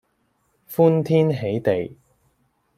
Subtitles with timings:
[0.67, 1.95] 歡天喜地